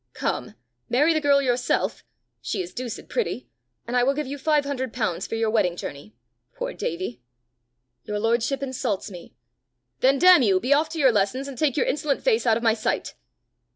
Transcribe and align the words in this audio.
Come: 0.15 0.55
marry 0.89 1.13
the 1.13 1.21
girl 1.21 1.43
yourself 1.43 2.03
she 2.41 2.59
is 2.63 2.73
deuced 2.73 3.07
pretty 3.07 3.47
and 3.85 3.95
I 3.95 4.01
will 4.01 4.15
give 4.15 4.25
you 4.25 4.39
five 4.39 4.65
hundred 4.65 4.93
pounds 4.93 5.27
for 5.27 5.35
your 5.35 5.51
wedding 5.51 5.75
journey. 5.75 6.15
Poor 6.55 6.73
Davie!" 6.73 7.21
"Your 8.05 8.17
lordship 8.17 8.63
insults 8.63 9.11
me." 9.11 9.35
"Then, 9.99 10.17
damn 10.17 10.41
you! 10.41 10.59
be 10.59 10.73
off 10.73 10.89
to 10.93 10.99
your 10.99 11.11
lessons, 11.11 11.47
and 11.47 11.55
take 11.55 11.77
your 11.77 11.85
insolent 11.85 12.23
face 12.23 12.47
out 12.47 12.57
of 12.57 12.63
my 12.63 12.73
sight." 12.73 13.13